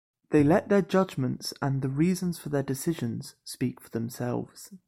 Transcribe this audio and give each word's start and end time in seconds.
They 0.31 0.43
let 0.43 0.67
their 0.69 0.81
judgments 0.81 1.53
and 1.61 1.83
the 1.83 1.87
reasons 1.87 2.39
for 2.39 2.49
their 2.49 2.63
decisions 2.63 3.35
speak 3.43 3.79
for 3.79 3.91
themselves. 3.91 4.71